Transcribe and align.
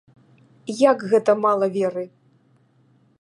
Як 0.91 1.05
гэта 1.11 1.31
мала 1.43 1.65
веры? 1.77 2.03